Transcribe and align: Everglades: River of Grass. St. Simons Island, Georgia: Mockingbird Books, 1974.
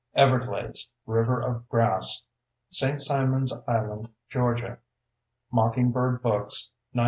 Everglades: 0.15 0.91
River 1.05 1.39
of 1.43 1.69
Grass. 1.69 2.25
St. 2.71 2.99
Simons 2.99 3.53
Island, 3.67 4.09
Georgia: 4.29 4.79
Mockingbird 5.51 6.23
Books, 6.23 6.71
1974. 6.93 6.99